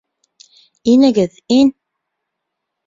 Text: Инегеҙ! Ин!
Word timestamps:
Инегеҙ! 0.95 1.39
Ин! 1.59 1.73